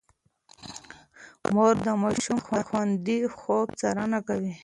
مور 1.53 1.73
د 1.85 1.87
ماشوم 2.01 2.37
د 2.55 2.59
خوندي 2.67 3.19
خوب 3.37 3.67
څارنه 3.79 4.19
کوي. 4.27 4.53